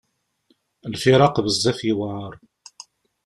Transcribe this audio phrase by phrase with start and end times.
[0.91, 2.33] Lfiraq bezzaf yewɛer.